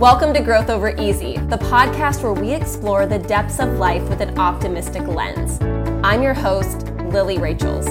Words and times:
Welcome 0.00 0.32
to 0.32 0.40
Growth 0.40 0.70
Over 0.70 0.96
Easy, 0.98 1.36
the 1.36 1.58
podcast 1.58 2.22
where 2.22 2.32
we 2.32 2.54
explore 2.54 3.04
the 3.04 3.18
depths 3.18 3.60
of 3.60 3.74
life 3.74 4.02
with 4.08 4.22
an 4.22 4.38
optimistic 4.38 5.06
lens. 5.06 5.58
I'm 6.02 6.22
your 6.22 6.32
host, 6.32 6.86
Lilly 7.12 7.36
Rachels. 7.36 7.86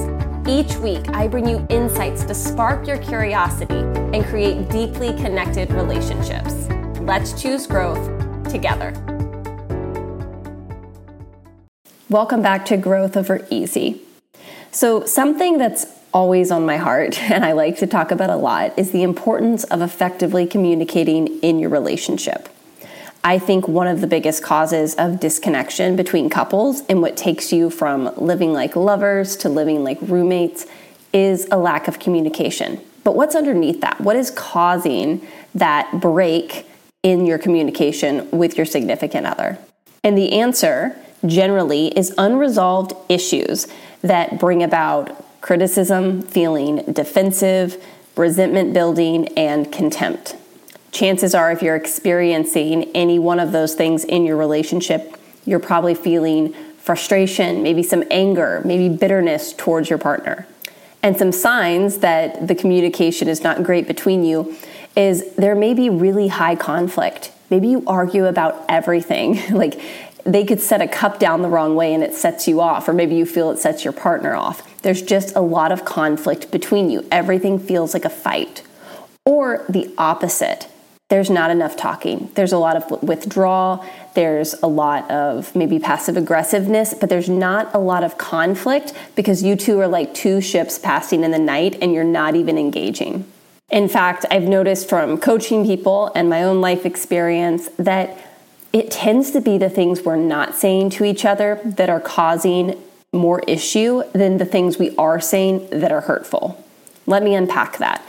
Each 0.47 0.75
week, 0.77 1.07
I 1.09 1.27
bring 1.27 1.47
you 1.47 1.67
insights 1.69 2.23
to 2.23 2.33
spark 2.33 2.87
your 2.87 2.97
curiosity 2.97 3.75
and 3.75 4.25
create 4.25 4.69
deeply 4.69 5.13
connected 5.17 5.71
relationships. 5.71 6.67
Let's 7.01 7.39
choose 7.39 7.67
growth 7.67 8.03
together. 8.49 8.91
Welcome 12.09 12.41
back 12.41 12.65
to 12.65 12.77
Growth 12.77 13.15
Over 13.15 13.45
Easy. 13.51 14.01
So, 14.71 15.05
something 15.05 15.59
that's 15.59 15.85
always 16.13 16.51
on 16.51 16.65
my 16.65 16.77
heart 16.77 17.21
and 17.31 17.45
I 17.45 17.53
like 17.53 17.77
to 17.77 17.87
talk 17.87 18.11
about 18.11 18.29
a 18.29 18.35
lot 18.35 18.77
is 18.77 18.91
the 18.91 19.03
importance 19.03 19.63
of 19.65 19.81
effectively 19.81 20.45
communicating 20.45 21.39
in 21.39 21.59
your 21.59 21.69
relationship. 21.69 22.49
I 23.23 23.37
think 23.37 23.67
one 23.67 23.87
of 23.87 23.99
the 23.99 24.07
biggest 24.07 24.41
causes 24.43 24.95
of 24.95 25.19
disconnection 25.19 25.95
between 25.97 26.29
couples 26.29 26.81
and 26.87 27.01
what 27.01 27.17
takes 27.17 27.51
you 27.51 27.69
from 27.69 28.13
living 28.15 28.53
like 28.53 28.75
lovers 28.75 29.35
to 29.37 29.49
living 29.49 29.83
like 29.83 29.97
roommates 30.01 30.65
is 31.11 31.47
a 31.51 31.57
lack 31.57 31.87
of 31.87 31.99
communication. 31.99 32.79
But 33.03 33.15
what's 33.15 33.35
underneath 33.35 33.81
that? 33.81 33.99
What 33.99 34.15
is 34.15 34.31
causing 34.31 35.25
that 35.53 35.99
break 35.99 36.65
in 37.03 37.25
your 37.25 37.37
communication 37.37 38.29
with 38.31 38.55
your 38.55 38.65
significant 38.65 39.25
other? 39.25 39.57
And 40.03 40.17
the 40.17 40.39
answer 40.39 40.95
generally 41.25 41.87
is 41.87 42.13
unresolved 42.17 42.93
issues 43.09 43.67
that 44.01 44.39
bring 44.39 44.63
about 44.63 45.25
criticism, 45.41 46.21
feeling 46.21 46.77
defensive, 46.91 47.83
resentment 48.15 48.73
building, 48.73 49.27
and 49.37 49.71
contempt. 49.71 50.35
Chances 50.91 51.35
are, 51.35 51.51
if 51.51 51.61
you're 51.61 51.75
experiencing 51.75 52.91
any 52.95 53.19
one 53.19 53.39
of 53.39 53.51
those 53.51 53.75
things 53.75 54.03
in 54.03 54.25
your 54.25 54.37
relationship, 54.37 55.17
you're 55.45 55.59
probably 55.59 55.95
feeling 55.95 56.53
frustration, 56.77 57.61
maybe 57.61 57.83
some 57.83 58.03
anger, 58.09 58.61
maybe 58.65 58.89
bitterness 58.95 59.53
towards 59.53 59.89
your 59.89 59.99
partner. 59.99 60.47
And 61.01 61.17
some 61.17 61.31
signs 61.31 61.99
that 61.99 62.47
the 62.47 62.55
communication 62.55 63.27
is 63.27 63.43
not 63.43 63.63
great 63.63 63.87
between 63.87 64.23
you 64.23 64.55
is 64.95 65.33
there 65.35 65.55
may 65.55 65.73
be 65.73 65.89
really 65.89 66.27
high 66.27 66.55
conflict. 66.55 67.31
Maybe 67.49 67.67
you 67.69 67.83
argue 67.87 68.25
about 68.25 68.65
everything. 68.67 69.39
like 69.51 69.79
they 70.25 70.45
could 70.45 70.61
set 70.61 70.81
a 70.81 70.87
cup 70.87 71.19
down 71.19 71.41
the 71.41 71.49
wrong 71.49 71.75
way 71.75 71.93
and 71.93 72.03
it 72.03 72.13
sets 72.13 72.47
you 72.47 72.61
off, 72.61 72.87
or 72.87 72.93
maybe 72.93 73.15
you 73.15 73.25
feel 73.25 73.51
it 73.51 73.59
sets 73.59 73.83
your 73.83 73.93
partner 73.93 74.35
off. 74.35 74.81
There's 74.81 75.01
just 75.01 75.35
a 75.35 75.41
lot 75.41 75.71
of 75.71 75.85
conflict 75.85 76.51
between 76.51 76.89
you. 76.89 77.07
Everything 77.11 77.59
feels 77.59 77.93
like 77.93 78.05
a 78.05 78.09
fight. 78.09 78.63
Or 79.25 79.65
the 79.69 79.93
opposite. 79.97 80.67
There's 81.09 81.29
not 81.29 81.49
enough 81.49 81.75
talking. 81.75 82.29
There's 82.35 82.51
a 82.51 82.57
lot 82.57 82.77
of 82.77 83.01
withdrawal. 83.01 83.83
There's 84.13 84.53
a 84.61 84.67
lot 84.67 85.09
of 85.09 85.55
maybe 85.55 85.79
passive 85.79 86.17
aggressiveness, 86.17 86.93
but 86.93 87.09
there's 87.09 87.29
not 87.29 87.73
a 87.73 87.79
lot 87.79 88.03
of 88.03 88.17
conflict 88.17 88.93
because 89.15 89.41
you 89.41 89.55
two 89.55 89.79
are 89.79 89.87
like 89.87 90.13
two 90.13 90.39
ships 90.39 90.77
passing 90.77 91.23
in 91.23 91.31
the 91.31 91.39
night 91.39 91.77
and 91.81 91.93
you're 91.93 92.03
not 92.03 92.35
even 92.35 92.59
engaging. 92.59 93.25
In 93.71 93.87
fact, 93.87 94.25
I've 94.29 94.43
noticed 94.43 94.89
from 94.89 95.17
coaching 95.17 95.65
people 95.65 96.11
and 96.15 96.29
my 96.29 96.43
own 96.43 96.61
life 96.61 96.85
experience 96.85 97.69
that 97.77 98.17
it 98.71 98.91
tends 98.91 99.31
to 99.31 99.41
be 99.41 99.57
the 99.57 99.69
things 99.69 100.01
we're 100.01 100.15
not 100.15 100.55
saying 100.55 100.91
to 100.91 101.03
each 101.03 101.25
other 101.25 101.59
that 101.63 101.89
are 101.89 101.99
causing 101.99 102.81
more 103.11 103.39
issue 103.47 104.03
than 104.13 104.37
the 104.37 104.45
things 104.45 104.77
we 104.77 104.95
are 104.97 105.19
saying 105.19 105.67
that 105.71 105.91
are 105.91 106.01
hurtful. 106.01 106.63
Let 107.07 107.23
me 107.23 107.33
unpack 107.33 107.79
that. 107.79 108.03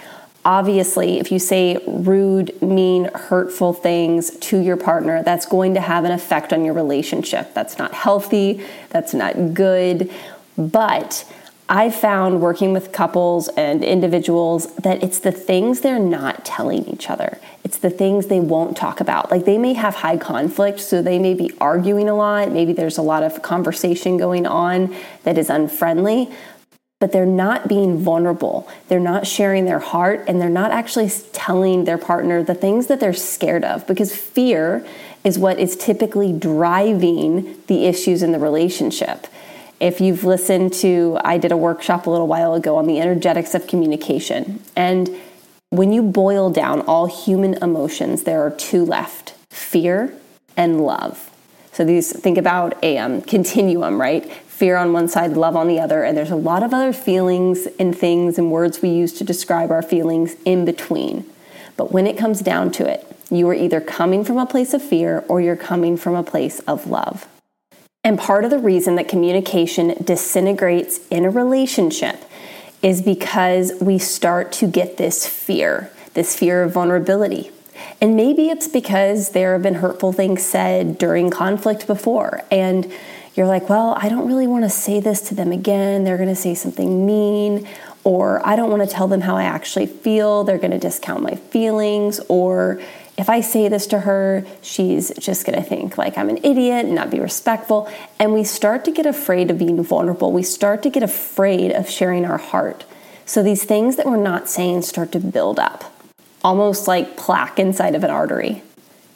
Obviously, 0.44 1.18
if 1.18 1.30
you 1.30 1.38
say 1.38 1.78
rude, 1.86 2.60
mean, 2.62 3.10
hurtful 3.14 3.72
things 3.72 4.36
to 4.38 4.58
your 4.58 4.76
partner, 4.76 5.22
that's 5.22 5.46
going 5.46 5.74
to 5.74 5.80
have 5.80 6.04
an 6.04 6.12
effect 6.12 6.52
on 6.52 6.64
your 6.64 6.74
relationship. 6.74 7.52
That's 7.54 7.78
not 7.78 7.92
healthy, 7.92 8.64
that's 8.88 9.12
not 9.12 9.54
good. 9.54 10.10
But 10.56 11.30
I 11.72 11.88
found 11.88 12.40
working 12.40 12.72
with 12.72 12.90
couples 12.90 13.46
and 13.56 13.84
individuals 13.84 14.74
that 14.74 15.04
it's 15.04 15.20
the 15.20 15.30
things 15.30 15.82
they're 15.82 16.00
not 16.00 16.44
telling 16.44 16.84
each 16.86 17.08
other. 17.08 17.38
It's 17.62 17.78
the 17.78 17.90
things 17.90 18.26
they 18.26 18.40
won't 18.40 18.76
talk 18.76 19.00
about. 19.00 19.30
Like 19.30 19.44
they 19.44 19.56
may 19.56 19.74
have 19.74 19.94
high 19.94 20.16
conflict, 20.16 20.80
so 20.80 21.00
they 21.00 21.20
may 21.20 21.32
be 21.32 21.52
arguing 21.60 22.08
a 22.08 22.14
lot. 22.16 22.50
Maybe 22.50 22.72
there's 22.72 22.98
a 22.98 23.02
lot 23.02 23.22
of 23.22 23.42
conversation 23.42 24.16
going 24.16 24.48
on 24.48 24.92
that 25.22 25.38
is 25.38 25.48
unfriendly, 25.48 26.28
but 26.98 27.12
they're 27.12 27.24
not 27.24 27.68
being 27.68 27.98
vulnerable. 27.98 28.68
They're 28.88 28.98
not 28.98 29.28
sharing 29.28 29.64
their 29.64 29.78
heart 29.78 30.24
and 30.26 30.40
they're 30.40 30.50
not 30.50 30.72
actually 30.72 31.08
telling 31.32 31.84
their 31.84 31.98
partner 31.98 32.42
the 32.42 32.54
things 32.56 32.88
that 32.88 32.98
they're 32.98 33.12
scared 33.12 33.64
of 33.64 33.86
because 33.86 34.12
fear 34.12 34.84
is 35.22 35.38
what 35.38 35.60
is 35.60 35.76
typically 35.76 36.32
driving 36.32 37.62
the 37.68 37.86
issues 37.86 38.24
in 38.24 38.32
the 38.32 38.40
relationship. 38.40 39.28
If 39.80 39.98
you've 40.00 40.24
listened 40.24 40.74
to, 40.74 41.18
I 41.24 41.38
did 41.38 41.52
a 41.52 41.56
workshop 41.56 42.06
a 42.06 42.10
little 42.10 42.26
while 42.26 42.52
ago 42.52 42.76
on 42.76 42.86
the 42.86 43.00
energetics 43.00 43.54
of 43.54 43.66
communication. 43.66 44.62
And 44.76 45.18
when 45.70 45.90
you 45.92 46.02
boil 46.02 46.50
down 46.50 46.82
all 46.82 47.06
human 47.06 47.54
emotions, 47.54 48.24
there 48.24 48.42
are 48.42 48.50
two 48.50 48.84
left 48.84 49.34
fear 49.48 50.12
and 50.54 50.82
love. 50.82 51.30
So 51.72 51.84
these, 51.84 52.12
think 52.12 52.36
about 52.36 52.82
a 52.82 52.98
um, 52.98 53.22
continuum, 53.22 53.98
right? 53.98 54.30
Fear 54.30 54.76
on 54.76 54.92
one 54.92 55.08
side, 55.08 55.32
love 55.32 55.56
on 55.56 55.66
the 55.66 55.80
other. 55.80 56.04
And 56.04 56.14
there's 56.14 56.30
a 56.30 56.36
lot 56.36 56.62
of 56.62 56.74
other 56.74 56.92
feelings 56.92 57.66
and 57.78 57.96
things 57.96 58.36
and 58.36 58.50
words 58.50 58.82
we 58.82 58.90
use 58.90 59.14
to 59.14 59.24
describe 59.24 59.70
our 59.70 59.80
feelings 59.80 60.36
in 60.44 60.66
between. 60.66 61.24
But 61.78 61.90
when 61.90 62.06
it 62.06 62.18
comes 62.18 62.40
down 62.40 62.70
to 62.72 62.86
it, 62.86 63.06
you 63.30 63.48
are 63.48 63.54
either 63.54 63.80
coming 63.80 64.24
from 64.24 64.36
a 64.36 64.44
place 64.44 64.74
of 64.74 64.82
fear 64.82 65.24
or 65.28 65.40
you're 65.40 65.56
coming 65.56 65.96
from 65.96 66.14
a 66.14 66.22
place 66.22 66.58
of 66.60 66.86
love. 66.86 67.26
And 68.02 68.18
part 68.18 68.44
of 68.46 68.50
the 68.50 68.58
reason 68.58 68.94
that 68.96 69.08
communication 69.08 69.94
disintegrates 70.02 71.06
in 71.08 71.26
a 71.26 71.30
relationship 71.30 72.24
is 72.80 73.02
because 73.02 73.74
we 73.78 73.98
start 73.98 74.52
to 74.52 74.66
get 74.66 74.96
this 74.96 75.26
fear, 75.26 75.90
this 76.14 76.34
fear 76.34 76.62
of 76.62 76.72
vulnerability. 76.72 77.50
And 78.00 78.16
maybe 78.16 78.48
it's 78.48 78.68
because 78.68 79.30
there 79.32 79.52
have 79.52 79.62
been 79.62 79.76
hurtful 79.76 80.14
things 80.14 80.42
said 80.42 80.96
during 80.96 81.28
conflict 81.30 81.86
before. 81.86 82.42
And 82.50 82.90
you're 83.34 83.46
like, 83.46 83.68
well, 83.68 83.94
I 83.98 84.08
don't 84.08 84.26
really 84.26 84.46
want 84.46 84.64
to 84.64 84.70
say 84.70 85.00
this 85.00 85.20
to 85.28 85.34
them 85.34 85.52
again. 85.52 86.04
They're 86.04 86.16
going 86.16 86.30
to 86.30 86.34
say 86.34 86.54
something 86.54 87.04
mean. 87.04 87.68
Or 88.02 88.40
I 88.48 88.56
don't 88.56 88.70
want 88.70 88.82
to 88.82 88.88
tell 88.88 89.08
them 89.08 89.20
how 89.20 89.36
I 89.36 89.44
actually 89.44 89.86
feel. 89.86 90.42
They're 90.44 90.58
going 90.58 90.70
to 90.70 90.78
discount 90.78 91.22
my 91.22 91.34
feelings. 91.34 92.18
Or 92.28 92.80
if 93.20 93.28
I 93.28 93.42
say 93.42 93.68
this 93.68 93.86
to 93.88 94.00
her, 94.00 94.46
she's 94.62 95.12
just 95.18 95.44
to 95.44 95.60
think 95.62 95.98
like 95.98 96.16
I'm 96.16 96.30
an 96.30 96.38
idiot 96.38 96.86
and 96.86 96.94
not 96.94 97.10
be 97.10 97.20
respectful. 97.20 97.86
And 98.18 98.32
we 98.32 98.44
start 98.44 98.84
to 98.86 98.90
get 98.90 99.04
afraid 99.04 99.50
of 99.50 99.58
being 99.58 99.82
vulnerable. 99.84 100.32
We 100.32 100.42
start 100.42 100.82
to 100.84 100.90
get 100.90 101.02
afraid 101.02 101.70
of 101.70 101.88
sharing 101.88 102.24
our 102.24 102.38
heart. 102.38 102.84
So 103.26 103.42
these 103.42 103.62
things 103.64 103.96
that 103.96 104.06
we're 104.06 104.16
not 104.16 104.48
saying 104.48 104.82
start 104.82 105.12
to 105.12 105.20
build 105.20 105.58
up, 105.58 105.92
almost 106.42 106.88
like 106.88 107.18
plaque 107.18 107.58
inside 107.58 107.94
of 107.94 108.04
an 108.04 108.10
artery. 108.10 108.62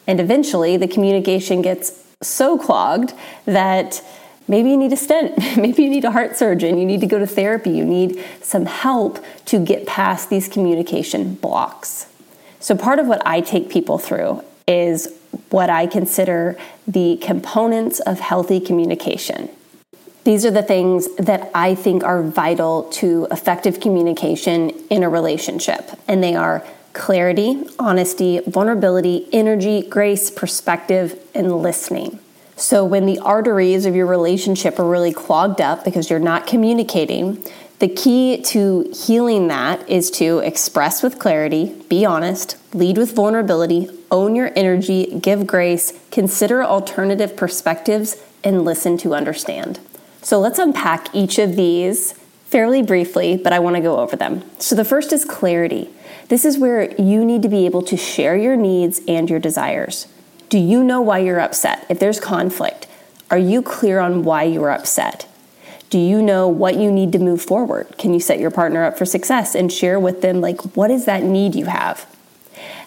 And 0.06 0.20
eventually 0.20 0.76
the 0.76 0.86
communication 0.86 1.62
gets 1.62 2.04
so 2.20 2.58
clogged 2.58 3.14
that 3.46 4.04
maybe 4.46 4.68
you 4.68 4.76
need 4.76 4.92
a 4.92 4.96
stent, 4.96 5.38
maybe 5.56 5.82
you 5.82 5.88
need 5.88 6.04
a 6.04 6.10
heart 6.10 6.36
surgeon, 6.36 6.76
you 6.76 6.84
need 6.84 7.00
to 7.00 7.06
go 7.06 7.18
to 7.18 7.26
therapy, 7.26 7.70
you 7.70 7.86
need 7.86 8.22
some 8.42 8.66
help 8.66 9.24
to 9.46 9.64
get 9.64 9.86
past 9.86 10.28
these 10.28 10.46
communication 10.46 11.36
blocks. 11.36 12.06
So, 12.64 12.74
part 12.74 12.98
of 12.98 13.06
what 13.06 13.20
I 13.26 13.42
take 13.42 13.68
people 13.68 13.98
through 13.98 14.42
is 14.66 15.14
what 15.50 15.68
I 15.68 15.86
consider 15.86 16.56
the 16.86 17.18
components 17.18 18.00
of 18.00 18.20
healthy 18.20 18.58
communication. 18.58 19.50
These 20.24 20.46
are 20.46 20.50
the 20.50 20.62
things 20.62 21.14
that 21.16 21.50
I 21.54 21.74
think 21.74 22.02
are 22.02 22.22
vital 22.22 22.84
to 22.92 23.28
effective 23.30 23.80
communication 23.80 24.70
in 24.88 25.02
a 25.02 25.10
relationship, 25.10 25.90
and 26.08 26.24
they 26.24 26.34
are 26.34 26.64
clarity, 26.94 27.66
honesty, 27.78 28.40
vulnerability, 28.46 29.28
energy, 29.30 29.86
grace, 29.86 30.30
perspective, 30.30 31.20
and 31.34 31.60
listening. 31.60 32.18
So, 32.56 32.82
when 32.82 33.04
the 33.04 33.18
arteries 33.18 33.84
of 33.84 33.94
your 33.94 34.06
relationship 34.06 34.78
are 34.78 34.88
really 34.88 35.12
clogged 35.12 35.60
up 35.60 35.84
because 35.84 36.08
you're 36.08 36.18
not 36.18 36.46
communicating, 36.46 37.44
the 37.80 37.88
key 37.88 38.40
to 38.42 38.90
healing 38.94 39.48
that 39.48 39.88
is 39.88 40.10
to 40.12 40.38
express 40.38 41.02
with 41.02 41.18
clarity, 41.18 41.74
be 41.88 42.04
honest, 42.04 42.56
lead 42.72 42.96
with 42.96 43.14
vulnerability, 43.14 43.90
own 44.10 44.36
your 44.36 44.52
energy, 44.54 45.18
give 45.20 45.46
grace, 45.46 45.92
consider 46.10 46.62
alternative 46.62 47.36
perspectives, 47.36 48.22
and 48.44 48.64
listen 48.64 48.96
to 48.98 49.14
understand. 49.14 49.80
So 50.22 50.38
let's 50.38 50.58
unpack 50.58 51.14
each 51.14 51.38
of 51.38 51.56
these 51.56 52.12
fairly 52.46 52.82
briefly, 52.82 53.36
but 53.36 53.52
I 53.52 53.58
want 53.58 53.74
to 53.76 53.82
go 53.82 53.98
over 53.98 54.14
them. 54.14 54.48
So 54.60 54.76
the 54.76 54.84
first 54.84 55.12
is 55.12 55.24
clarity. 55.24 55.90
This 56.28 56.44
is 56.44 56.56
where 56.56 56.94
you 57.00 57.24
need 57.24 57.42
to 57.42 57.48
be 57.48 57.66
able 57.66 57.82
to 57.82 57.96
share 57.96 58.36
your 58.36 58.56
needs 58.56 59.00
and 59.08 59.28
your 59.28 59.40
desires. 59.40 60.06
Do 60.48 60.58
you 60.58 60.84
know 60.84 61.00
why 61.00 61.18
you're 61.18 61.40
upset? 61.40 61.84
If 61.88 61.98
there's 61.98 62.20
conflict, 62.20 62.86
are 63.30 63.38
you 63.38 63.60
clear 63.60 63.98
on 63.98 64.22
why 64.22 64.44
you're 64.44 64.70
upset? 64.70 65.26
Do 65.94 66.00
you 66.00 66.22
know 66.22 66.48
what 66.48 66.74
you 66.74 66.90
need 66.90 67.12
to 67.12 67.20
move 67.20 67.40
forward? 67.40 67.86
Can 67.98 68.12
you 68.12 68.18
set 68.18 68.40
your 68.40 68.50
partner 68.50 68.82
up 68.82 68.98
for 68.98 69.04
success 69.04 69.54
and 69.54 69.72
share 69.72 70.00
with 70.00 70.22
them, 70.22 70.40
like, 70.40 70.60
what 70.74 70.90
is 70.90 71.04
that 71.04 71.22
need 71.22 71.54
you 71.54 71.66
have? 71.66 72.04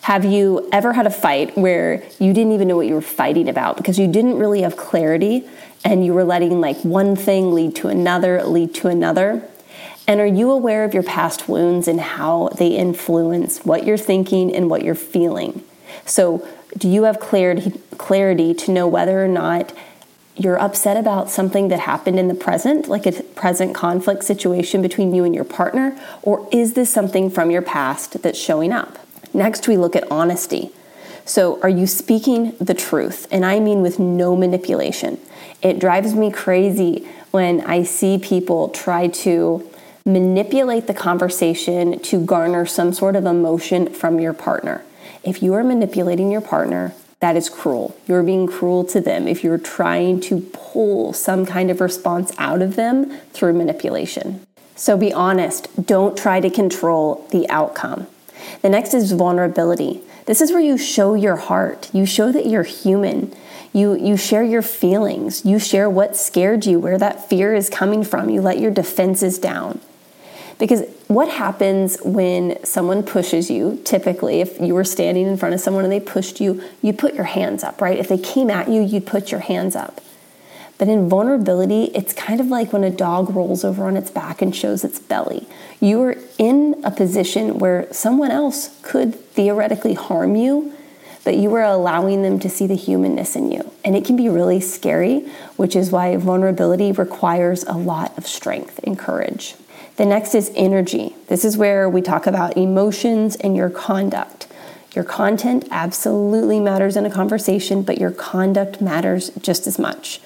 Have 0.01 0.25
you 0.25 0.67
ever 0.73 0.91
had 0.91 1.07
a 1.07 1.09
fight 1.09 1.57
where 1.57 2.03
you 2.19 2.33
didn't 2.33 2.51
even 2.51 2.67
know 2.67 2.75
what 2.75 2.85
you 2.85 2.95
were 2.95 3.01
fighting 3.01 3.47
about 3.47 3.77
because 3.77 3.97
you 3.97 4.11
didn't 4.11 4.37
really 4.37 4.61
have 4.63 4.75
clarity 4.75 5.47
and 5.85 6.05
you 6.05 6.13
were 6.13 6.25
letting 6.25 6.59
like 6.59 6.75
one 6.81 7.15
thing 7.15 7.53
lead 7.53 7.77
to 7.77 7.87
another, 7.87 8.43
lead 8.43 8.75
to 8.75 8.89
another? 8.89 9.41
And 10.05 10.19
are 10.19 10.27
you 10.27 10.51
aware 10.51 10.83
of 10.83 10.93
your 10.93 11.03
past 11.03 11.47
wounds 11.47 11.87
and 11.87 12.01
how 12.01 12.49
they 12.57 12.75
influence 12.75 13.63
what 13.63 13.85
you're 13.85 13.95
thinking 13.95 14.53
and 14.53 14.69
what 14.69 14.83
you're 14.83 14.95
feeling? 14.95 15.63
So, 16.05 16.45
do 16.77 16.89
you 16.89 17.03
have 17.03 17.21
clarity 17.21 17.71
clarity 17.97 18.53
to 18.53 18.71
know 18.73 18.85
whether 18.85 19.23
or 19.23 19.29
not 19.29 19.71
you're 20.37 20.59
upset 20.59 20.97
about 20.97 21.29
something 21.29 21.69
that 21.69 21.79
happened 21.79 22.19
in 22.19 22.27
the 22.27 22.35
present, 22.35 22.87
like 22.87 23.05
a 23.05 23.11
present 23.11 23.73
conflict 23.73 24.23
situation 24.23 24.81
between 24.81 25.13
you 25.13 25.23
and 25.23 25.33
your 25.33 25.43
partner, 25.43 25.99
or 26.21 26.47
is 26.51 26.73
this 26.73 26.91
something 26.91 27.29
from 27.29 27.49
your 27.49 27.63
past 27.63 28.21
that's 28.21 28.37
showing 28.37 28.71
up? 28.71 28.99
Next, 29.33 29.67
we 29.67 29.77
look 29.77 29.95
at 29.95 30.09
honesty. 30.11 30.71
So, 31.25 31.59
are 31.61 31.69
you 31.69 31.87
speaking 31.87 32.55
the 32.59 32.73
truth? 32.73 33.27
And 33.31 33.45
I 33.45 33.59
mean 33.59 33.81
with 33.81 33.99
no 33.99 34.35
manipulation. 34.35 35.19
It 35.61 35.79
drives 35.79 36.13
me 36.13 36.31
crazy 36.31 37.07
when 37.31 37.61
I 37.61 37.83
see 37.83 38.17
people 38.17 38.69
try 38.69 39.07
to 39.07 39.69
manipulate 40.05 40.87
the 40.87 40.93
conversation 40.93 41.99
to 41.99 42.23
garner 42.23 42.65
some 42.65 42.93
sort 42.93 43.15
of 43.15 43.25
emotion 43.25 43.91
from 43.93 44.19
your 44.19 44.31
partner. 44.31 44.85
If 45.23 45.43
you 45.43 45.53
are 45.55 45.63
manipulating 45.63 46.31
your 46.31 46.39
partner, 46.39 46.93
that 47.19 47.35
is 47.35 47.49
cruel. 47.49 47.97
You're 48.07 48.23
being 48.23 48.47
cruel 48.47 48.83
to 48.85 49.01
them 49.01 49.27
if 49.27 49.43
you're 49.43 49.57
trying 49.57 50.19
to 50.21 50.41
pull 50.53 51.13
some 51.13 51.45
kind 51.45 51.71
of 51.71 51.81
response 51.81 52.31
out 52.37 52.61
of 52.61 52.75
them 52.75 53.19
through 53.33 53.53
manipulation. 53.53 54.45
So 54.75 54.95
be 54.95 55.11
honest. 55.11 55.85
Don't 55.85 56.15
try 56.15 56.39
to 56.39 56.49
control 56.49 57.27
the 57.31 57.49
outcome. 57.49 58.05
The 58.61 58.69
next 58.69 58.93
is 58.93 59.11
vulnerability. 59.11 60.01
This 60.27 60.41
is 60.41 60.51
where 60.51 60.61
you 60.61 60.77
show 60.77 61.15
your 61.15 61.37
heart. 61.37 61.89
You 61.93 62.05
show 62.05 62.31
that 62.31 62.45
you're 62.45 62.63
human. 62.63 63.33
You, 63.73 63.95
you 63.95 64.15
share 64.15 64.43
your 64.43 64.61
feelings. 64.61 65.43
You 65.43 65.57
share 65.57 65.89
what 65.89 66.15
scared 66.15 66.65
you, 66.65 66.79
where 66.79 66.99
that 66.99 67.27
fear 67.27 67.55
is 67.55 67.69
coming 67.69 68.03
from. 68.03 68.29
You 68.29 68.41
let 68.41 68.59
your 68.59 68.71
defenses 68.71 69.39
down. 69.39 69.79
Because 70.59 70.83
what 71.07 71.29
happens 71.29 71.97
when 72.03 72.63
someone 72.65 73.01
pushes 73.01 73.49
you, 73.49 73.81
typically, 73.85 74.41
if 74.41 74.59
you 74.59 74.73
were 74.73 74.83
standing 74.83 75.25
in 75.25 75.37
front 75.37 75.55
of 75.55 75.61
someone 75.61 75.83
and 75.83 75.91
they 75.91 76.01
pushed 76.01 76.41
you, 76.41 76.61
you 76.81 76.91
put 76.91 77.13
your 77.13 77.25
hands 77.25 77.63
up, 77.63 77.79
right? 77.79 77.97
If 77.97 78.09
they 78.09 78.17
came 78.17 78.49
at 78.49 78.67
you, 78.67 78.81
you'd 78.81 79.05
put 79.05 79.31
your 79.31 79.39
hands 79.39 79.75
up. 79.75 80.01
But 80.77 80.89
in 80.89 81.09
vulnerability, 81.09 81.85
it's 81.95 82.13
kind 82.13 82.39
of 82.39 82.47
like 82.47 82.71
when 82.71 82.83
a 82.83 82.89
dog 82.89 83.35
rolls 83.35 83.63
over 83.63 83.87
on 83.87 83.97
its 83.97 84.11
back 84.11 84.41
and 84.41 84.55
shows 84.55 84.83
its 84.83 84.99
belly. 84.99 85.47
You 85.79 86.01
are 86.03 86.15
in 86.37 86.79
a 86.83 86.91
position 86.91 87.57
where 87.57 87.91
someone 87.91 88.29
else 88.29 88.77
could 88.83 89.15
theoretically 89.15 89.95
harm 89.95 90.35
you, 90.35 90.73
but 91.23 91.35
you 91.35 91.53
are 91.55 91.63
allowing 91.63 92.21
them 92.21 92.37
to 92.39 92.49
see 92.49 92.67
the 92.67 92.75
humanness 92.75 93.35
in 93.35 93.51
you. 93.51 93.71
And 93.83 93.95
it 93.95 94.05
can 94.05 94.15
be 94.15 94.29
really 94.29 94.59
scary, 94.59 95.21
which 95.55 95.75
is 95.75 95.89
why 95.89 96.15
vulnerability 96.17 96.91
requires 96.91 97.63
a 97.63 97.73
lot 97.73 98.17
of 98.17 98.27
strength 98.27 98.79
and 98.83 98.99
courage. 98.99 99.55
The 99.97 100.05
next 100.05 100.35
is 100.35 100.51
energy. 100.55 101.15
This 101.27 101.43
is 101.43 101.57
where 101.57 101.89
we 101.89 102.01
talk 102.01 102.27
about 102.27 102.55
emotions 102.55 103.35
and 103.35 103.55
your 103.55 103.69
conduct. 103.69 104.47
Your 104.93 105.03
content 105.03 105.67
absolutely 105.71 106.59
matters 106.59 106.95
in 106.95 107.05
a 107.05 107.11
conversation, 107.11 107.81
but 107.81 107.97
your 107.97 108.11
conduct 108.11 108.79
matters 108.79 109.31
just 109.41 109.67
as 109.67 109.77
much. 109.77 110.21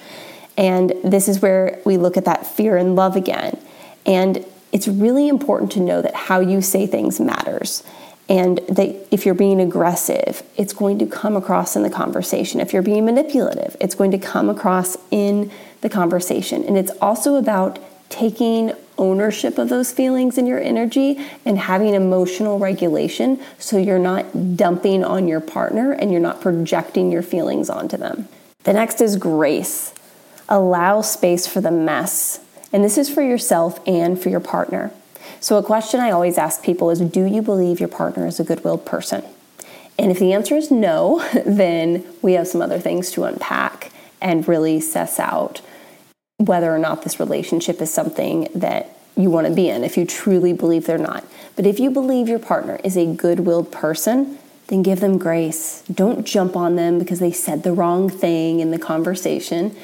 And 0.56 0.92
this 1.02 1.26
is 1.26 1.40
where 1.40 1.80
we 1.84 1.96
look 1.96 2.16
at 2.16 2.26
that 2.26 2.46
fear 2.46 2.76
and 2.76 2.94
love 2.94 3.16
again. 3.16 3.58
And 4.04 4.44
it's 4.72 4.88
really 4.88 5.28
important 5.28 5.72
to 5.72 5.80
know 5.80 6.02
that 6.02 6.14
how 6.14 6.40
you 6.40 6.60
say 6.60 6.86
things 6.86 7.18
matters. 7.18 7.82
And 8.28 8.58
that 8.68 9.08
if 9.10 9.26
you're 9.26 9.34
being 9.34 9.60
aggressive, 9.60 10.42
it's 10.56 10.72
going 10.72 10.98
to 10.98 11.06
come 11.06 11.34
across 11.36 11.76
in 11.76 11.82
the 11.82 11.90
conversation. 11.90 12.60
If 12.60 12.72
you're 12.72 12.82
being 12.82 13.04
manipulative, 13.04 13.76
it's 13.80 13.94
going 13.94 14.10
to 14.12 14.18
come 14.18 14.48
across 14.48 14.96
in 15.10 15.50
the 15.80 15.88
conversation. 15.88 16.62
And 16.64 16.78
it's 16.78 16.92
also 17.00 17.36
about 17.36 17.78
taking 18.12 18.72
ownership 18.98 19.56
of 19.56 19.70
those 19.70 19.90
feelings 19.90 20.36
and 20.36 20.46
your 20.46 20.60
energy 20.60 21.18
and 21.46 21.58
having 21.58 21.94
emotional 21.94 22.58
regulation 22.58 23.40
so 23.58 23.78
you're 23.78 23.98
not 23.98 24.56
dumping 24.56 25.02
on 25.02 25.26
your 25.26 25.40
partner 25.40 25.92
and 25.92 26.12
you're 26.12 26.20
not 26.20 26.40
projecting 26.40 27.10
your 27.10 27.22
feelings 27.22 27.70
onto 27.70 27.96
them. 27.96 28.28
The 28.64 28.74
next 28.74 29.00
is 29.00 29.16
grace. 29.16 29.94
Allow 30.48 31.00
space 31.00 31.46
for 31.46 31.60
the 31.60 31.70
mess. 31.70 32.40
And 32.72 32.84
this 32.84 32.98
is 32.98 33.08
for 33.08 33.22
yourself 33.22 33.80
and 33.88 34.20
for 34.20 34.28
your 34.28 34.40
partner. 34.40 34.92
So, 35.40 35.56
a 35.56 35.62
question 35.62 35.98
I 36.00 36.10
always 36.10 36.38
ask 36.38 36.62
people 36.62 36.90
is 36.90 37.00
Do 37.00 37.24
you 37.24 37.42
believe 37.42 37.80
your 37.80 37.88
partner 37.88 38.26
is 38.26 38.38
a 38.38 38.44
good 38.44 38.62
willed 38.62 38.86
person? 38.86 39.24
And 39.98 40.10
if 40.10 40.18
the 40.18 40.32
answer 40.32 40.54
is 40.54 40.70
no, 40.70 41.26
then 41.46 42.04
we 42.22 42.34
have 42.34 42.46
some 42.46 42.62
other 42.62 42.78
things 42.78 43.10
to 43.12 43.24
unpack 43.24 43.90
and 44.20 44.46
really 44.46 44.80
suss 44.80 45.18
out 45.18 45.60
whether 46.46 46.74
or 46.74 46.78
not 46.78 47.02
this 47.02 47.20
relationship 47.20 47.80
is 47.80 47.92
something 47.92 48.48
that 48.54 48.96
you 49.16 49.30
want 49.30 49.46
to 49.46 49.52
be 49.52 49.68
in, 49.68 49.84
if 49.84 49.96
you 49.96 50.06
truly 50.06 50.52
believe 50.52 50.86
they're 50.86 50.98
not. 50.98 51.24
But 51.56 51.66
if 51.66 51.78
you 51.78 51.90
believe 51.90 52.28
your 52.28 52.38
partner 52.38 52.80
is 52.82 52.96
a 52.96 53.06
good 53.06 53.40
willed 53.40 53.70
person, 53.70 54.38
then 54.68 54.82
give 54.82 55.00
them 55.00 55.18
grace. 55.18 55.82
Don't 55.92 56.26
jump 56.26 56.56
on 56.56 56.76
them 56.76 56.98
because 56.98 57.18
they 57.18 57.32
said 57.32 57.62
the 57.62 57.72
wrong 57.72 58.08
thing 58.08 58.60
in 58.60 58.70
the 58.70 58.78
conversation. 58.78 59.76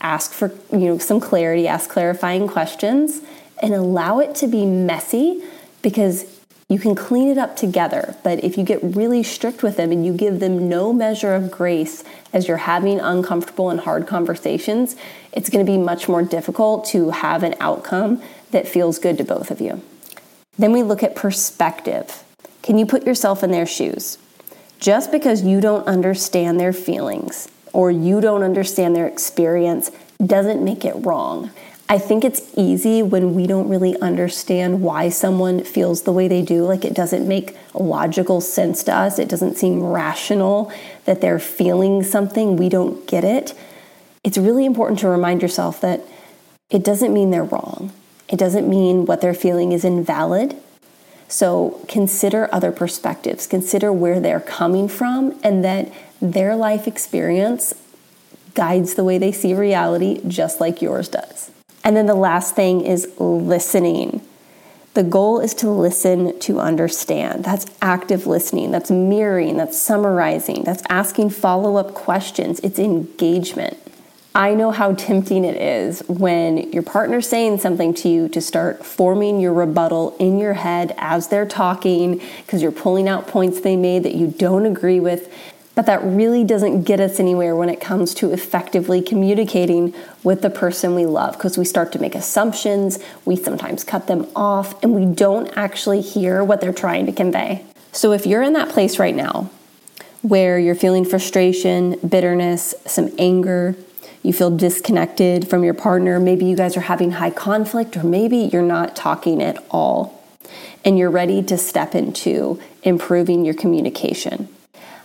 Ask 0.00 0.32
for 0.32 0.52
you 0.72 0.78
know 0.78 0.98
some 0.98 1.20
clarity, 1.20 1.68
ask 1.68 1.88
clarifying 1.88 2.48
questions, 2.48 3.20
and 3.60 3.72
allow 3.72 4.18
it 4.18 4.34
to 4.36 4.48
be 4.48 4.66
messy 4.66 5.44
because 5.80 6.31
you 6.72 6.78
can 6.78 6.94
clean 6.94 7.28
it 7.28 7.38
up 7.38 7.56
together. 7.56 8.16
But 8.22 8.42
if 8.42 8.56
you 8.56 8.64
get 8.64 8.82
really 8.82 9.22
strict 9.22 9.62
with 9.62 9.76
them 9.76 9.92
and 9.92 10.06
you 10.06 10.12
give 10.12 10.40
them 10.40 10.68
no 10.68 10.92
measure 10.92 11.34
of 11.34 11.50
grace 11.50 12.02
as 12.32 12.48
you're 12.48 12.56
having 12.56 12.98
uncomfortable 12.98 13.70
and 13.70 13.80
hard 13.80 14.06
conversations, 14.06 14.96
it's 15.32 15.50
going 15.50 15.64
to 15.64 15.70
be 15.70 15.78
much 15.78 16.08
more 16.08 16.22
difficult 16.22 16.84
to 16.86 17.10
have 17.10 17.42
an 17.42 17.54
outcome 17.60 18.22
that 18.50 18.66
feels 18.66 18.98
good 18.98 19.18
to 19.18 19.24
both 19.24 19.50
of 19.50 19.60
you. 19.60 19.82
Then 20.58 20.72
we 20.72 20.82
look 20.82 21.02
at 21.02 21.16
perspective. 21.16 22.24
Can 22.62 22.78
you 22.78 22.86
put 22.86 23.04
yourself 23.04 23.42
in 23.42 23.50
their 23.50 23.66
shoes? 23.66 24.18
Just 24.78 25.12
because 25.12 25.42
you 25.42 25.60
don't 25.60 25.86
understand 25.86 26.58
their 26.58 26.72
feelings 26.72 27.48
or 27.72 27.90
you 27.90 28.20
don't 28.20 28.42
understand 28.42 28.94
their 28.94 29.06
experience 29.06 29.90
doesn't 30.24 30.62
make 30.62 30.84
it 30.84 30.94
wrong. 31.06 31.50
I 31.92 31.98
think 31.98 32.24
it's 32.24 32.40
easy 32.56 33.02
when 33.02 33.34
we 33.34 33.46
don't 33.46 33.68
really 33.68 34.00
understand 34.00 34.80
why 34.80 35.10
someone 35.10 35.62
feels 35.62 36.04
the 36.04 36.12
way 36.12 36.26
they 36.26 36.40
do. 36.40 36.64
Like 36.64 36.86
it 36.86 36.94
doesn't 36.94 37.28
make 37.28 37.54
logical 37.74 38.40
sense 38.40 38.82
to 38.84 38.94
us. 38.94 39.18
It 39.18 39.28
doesn't 39.28 39.58
seem 39.58 39.82
rational 39.82 40.72
that 41.04 41.20
they're 41.20 41.38
feeling 41.38 42.02
something. 42.02 42.56
We 42.56 42.70
don't 42.70 43.06
get 43.06 43.24
it. 43.24 43.52
It's 44.24 44.38
really 44.38 44.64
important 44.64 45.00
to 45.00 45.08
remind 45.08 45.42
yourself 45.42 45.82
that 45.82 46.00
it 46.70 46.82
doesn't 46.82 47.12
mean 47.12 47.30
they're 47.30 47.44
wrong. 47.44 47.92
It 48.26 48.38
doesn't 48.38 48.66
mean 48.66 49.04
what 49.04 49.20
they're 49.20 49.34
feeling 49.34 49.72
is 49.72 49.84
invalid. 49.84 50.56
So 51.28 51.78
consider 51.88 52.48
other 52.54 52.72
perspectives, 52.72 53.46
consider 53.46 53.92
where 53.92 54.18
they're 54.18 54.40
coming 54.40 54.88
from, 54.88 55.38
and 55.44 55.62
that 55.62 55.92
their 56.22 56.56
life 56.56 56.86
experience 56.86 57.74
guides 58.54 58.94
the 58.94 59.04
way 59.04 59.18
they 59.18 59.30
see 59.30 59.52
reality 59.52 60.22
just 60.26 60.58
like 60.58 60.80
yours 60.80 61.08
does. 61.08 61.50
And 61.84 61.96
then 61.96 62.06
the 62.06 62.14
last 62.14 62.54
thing 62.54 62.82
is 62.82 63.08
listening. 63.18 64.20
The 64.94 65.02
goal 65.02 65.40
is 65.40 65.54
to 65.54 65.70
listen 65.70 66.38
to 66.40 66.60
understand. 66.60 67.44
That's 67.44 67.64
active 67.80 68.26
listening, 68.26 68.70
that's 68.70 68.90
mirroring, 68.90 69.56
that's 69.56 69.78
summarizing, 69.78 70.64
that's 70.64 70.82
asking 70.90 71.30
follow 71.30 71.76
up 71.76 71.94
questions, 71.94 72.60
it's 72.60 72.78
engagement. 72.78 73.78
I 74.34 74.54
know 74.54 74.70
how 74.70 74.94
tempting 74.94 75.44
it 75.44 75.56
is 75.56 76.00
when 76.08 76.72
your 76.72 76.82
partner's 76.82 77.28
saying 77.28 77.58
something 77.58 77.92
to 77.94 78.08
you 78.08 78.28
to 78.30 78.40
start 78.40 78.84
forming 78.84 79.40
your 79.40 79.52
rebuttal 79.52 80.16
in 80.18 80.38
your 80.38 80.54
head 80.54 80.94
as 80.96 81.28
they're 81.28 81.46
talking 81.46 82.22
because 82.38 82.62
you're 82.62 82.72
pulling 82.72 83.08
out 83.08 83.26
points 83.26 83.60
they 83.60 83.76
made 83.76 84.04
that 84.04 84.14
you 84.14 84.28
don't 84.28 84.64
agree 84.64 85.00
with. 85.00 85.30
But 85.74 85.86
that 85.86 86.02
really 86.04 86.44
doesn't 86.44 86.82
get 86.82 87.00
us 87.00 87.18
anywhere 87.18 87.56
when 87.56 87.70
it 87.70 87.80
comes 87.80 88.12
to 88.14 88.30
effectively 88.30 89.00
communicating 89.00 89.94
with 90.22 90.42
the 90.42 90.50
person 90.50 90.94
we 90.94 91.06
love 91.06 91.34
because 91.34 91.56
we 91.56 91.64
start 91.64 91.92
to 91.92 91.98
make 91.98 92.14
assumptions, 92.14 92.98
we 93.24 93.36
sometimes 93.36 93.82
cut 93.82 94.06
them 94.06 94.28
off, 94.36 94.80
and 94.82 94.94
we 94.94 95.06
don't 95.06 95.50
actually 95.56 96.02
hear 96.02 96.44
what 96.44 96.60
they're 96.60 96.74
trying 96.74 97.06
to 97.06 97.12
convey. 97.12 97.64
So 97.90 98.12
if 98.12 98.26
you're 98.26 98.42
in 98.42 98.52
that 98.52 98.68
place 98.68 98.98
right 98.98 99.14
now 99.14 99.50
where 100.20 100.58
you're 100.58 100.74
feeling 100.74 101.04
frustration, 101.04 101.98
bitterness, 102.06 102.74
some 102.86 103.10
anger, 103.18 103.74
you 104.22 104.32
feel 104.32 104.50
disconnected 104.50 105.48
from 105.48 105.64
your 105.64 105.74
partner, 105.74 106.20
maybe 106.20 106.44
you 106.44 106.54
guys 106.54 106.76
are 106.76 106.82
having 106.82 107.12
high 107.12 107.30
conflict, 107.30 107.96
or 107.96 108.04
maybe 108.04 108.36
you're 108.36 108.62
not 108.62 108.94
talking 108.94 109.42
at 109.42 109.64
all, 109.70 110.22
and 110.84 110.96
you're 110.98 111.10
ready 111.10 111.42
to 111.42 111.58
step 111.58 111.94
into 111.94 112.60
improving 112.82 113.44
your 113.44 113.54
communication. 113.54 114.48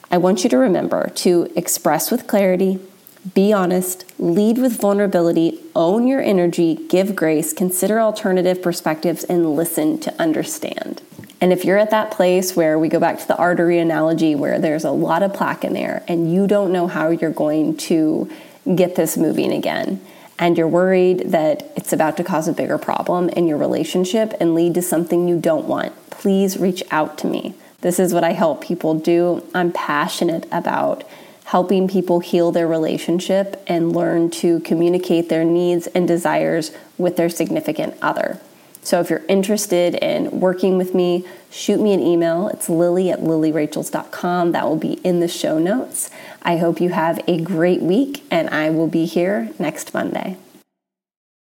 I 0.09 0.17
want 0.17 0.43
you 0.43 0.49
to 0.51 0.57
remember 0.57 1.09
to 1.15 1.51
express 1.55 2.11
with 2.11 2.27
clarity, 2.27 2.79
be 3.33 3.51
honest, 3.51 4.05
lead 4.17 4.57
with 4.57 4.79
vulnerability, 4.79 5.59
own 5.75 6.07
your 6.07 6.21
energy, 6.21 6.75
give 6.87 7.13
grace, 7.13 7.51
consider 7.51 7.99
alternative 7.99 8.61
perspectives, 8.61 9.25
and 9.25 9.55
listen 9.55 9.99
to 9.99 10.21
understand. 10.21 11.01
And 11.41 11.51
if 11.51 11.65
you're 11.65 11.77
at 11.77 11.91
that 11.91 12.11
place 12.11 12.55
where 12.55 12.79
we 12.79 12.87
go 12.87 12.99
back 12.99 13.19
to 13.19 13.27
the 13.27 13.35
artery 13.35 13.79
analogy 13.79 14.33
where 14.33 14.59
there's 14.59 14.85
a 14.85 14.91
lot 14.91 15.23
of 15.23 15.33
plaque 15.33 15.65
in 15.65 15.73
there 15.73 16.03
and 16.07 16.33
you 16.33 16.47
don't 16.47 16.71
know 16.71 16.87
how 16.87 17.09
you're 17.09 17.29
going 17.29 17.75
to 17.77 18.31
get 18.75 18.95
this 18.95 19.17
moving 19.17 19.51
again, 19.51 20.01
and 20.39 20.57
you're 20.57 20.67
worried 20.67 21.31
that 21.31 21.71
it's 21.75 21.91
about 21.91 22.15
to 22.17 22.23
cause 22.23 22.47
a 22.47 22.53
bigger 22.53 22.77
problem 22.77 23.27
in 23.29 23.47
your 23.47 23.57
relationship 23.57 24.33
and 24.39 24.55
lead 24.55 24.73
to 24.75 24.81
something 24.81 25.27
you 25.27 25.39
don't 25.39 25.67
want, 25.67 25.93
please 26.09 26.57
reach 26.57 26.83
out 26.91 27.17
to 27.17 27.27
me. 27.27 27.55
This 27.81 27.99
is 27.99 28.13
what 28.13 28.23
I 28.23 28.33
help 28.33 28.61
people 28.61 28.95
do. 28.95 29.43
I'm 29.53 29.71
passionate 29.71 30.47
about 30.51 31.03
helping 31.45 31.87
people 31.87 32.19
heal 32.19 32.51
their 32.51 32.67
relationship 32.67 33.63
and 33.67 33.95
learn 33.95 34.29
to 34.29 34.59
communicate 34.61 35.29
their 35.29 35.45
needs 35.45 35.87
and 35.87 36.07
desires 36.07 36.71
with 36.97 37.15
their 37.15 37.29
significant 37.29 37.95
other. 38.01 38.41
So 38.81 39.01
if 39.01 39.09
you're 39.09 39.23
interested 39.27 39.95
in 39.95 40.39
working 40.39 40.77
with 40.77 40.95
me, 40.95 41.25
shoot 41.49 41.79
me 41.79 41.93
an 41.93 41.99
email. 41.99 42.47
It's 42.47 42.69
lilly 42.69 43.11
at 43.11 43.19
lillyrachels.com. 43.19 44.53
That 44.53 44.65
will 44.65 44.77
be 44.77 44.93
in 45.03 45.19
the 45.19 45.27
show 45.27 45.59
notes. 45.59 46.09
I 46.41 46.57
hope 46.57 46.79
you 46.79 46.89
have 46.89 47.19
a 47.27 47.41
great 47.41 47.81
week, 47.81 48.23
and 48.31 48.49
I 48.49 48.69
will 48.69 48.87
be 48.87 49.05
here 49.05 49.51
next 49.59 49.93
Monday. 49.93 50.37